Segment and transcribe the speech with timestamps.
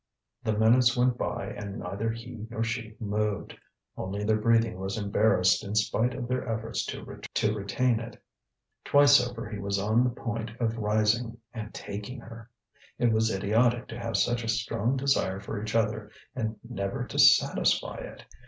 [0.43, 3.55] The minutes went by and neither he nor she moved,
[3.95, 7.05] only their breathing was embarrassed in spite of their efforts to
[7.53, 8.19] retain it.
[8.83, 12.49] Twice over he was on the point of rising and taking her.
[12.97, 17.19] It was idiotic to have such a strong desire for each other and never to
[17.19, 18.25] satisfy it.